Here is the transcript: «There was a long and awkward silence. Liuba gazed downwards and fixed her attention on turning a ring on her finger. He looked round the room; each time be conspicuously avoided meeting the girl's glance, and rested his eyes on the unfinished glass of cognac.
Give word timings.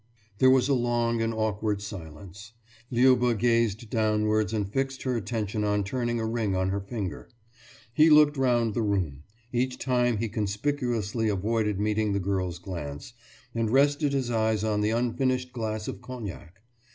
«There 0.39 0.49
was 0.49 0.67
a 0.67 0.73
long 0.73 1.21
and 1.21 1.31
awkward 1.31 1.79
silence. 1.79 2.53
Liuba 2.91 3.37
gazed 3.37 3.91
downwards 3.91 4.51
and 4.51 4.67
fixed 4.67 5.03
her 5.03 5.15
attention 5.15 5.63
on 5.63 5.83
turning 5.83 6.19
a 6.19 6.25
ring 6.25 6.55
on 6.55 6.69
her 6.69 6.79
finger. 6.81 7.29
He 7.93 8.09
looked 8.09 8.35
round 8.35 8.73
the 8.73 8.81
room; 8.81 9.21
each 9.53 9.77
time 9.77 10.15
be 10.17 10.27
conspicuously 10.27 11.29
avoided 11.29 11.79
meeting 11.79 12.13
the 12.13 12.19
girl's 12.19 12.57
glance, 12.57 13.13
and 13.53 13.69
rested 13.69 14.11
his 14.13 14.31
eyes 14.31 14.63
on 14.63 14.81
the 14.81 14.89
unfinished 14.89 15.53
glass 15.53 15.87
of 15.87 16.01
cognac. 16.01 16.61